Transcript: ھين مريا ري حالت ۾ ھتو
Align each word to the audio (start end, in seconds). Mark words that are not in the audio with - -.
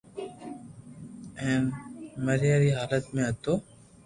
ھين 1.41 1.63
مريا 2.25 2.55
ري 2.61 2.71
حالت 2.77 3.05
۾ 3.17 3.21
ھتو 3.29 3.53